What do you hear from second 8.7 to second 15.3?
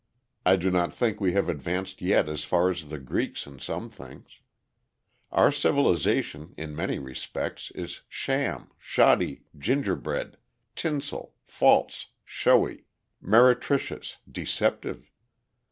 shoddy, gingerbread, tinsel, false, showy, meretricious, deceptive.